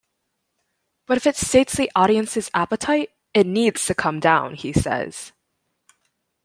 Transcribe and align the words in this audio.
But 1.05 1.17
if 1.17 1.27
it 1.27 1.35
sates 1.35 1.75
the 1.77 1.91
audience's 1.95 2.49
appetite, 2.55 3.11
it 3.35 3.45
needs 3.45 3.85
to 3.85 3.93
come 3.93 4.19
down, 4.19 4.55
he 4.55 4.73
says. 4.73 5.31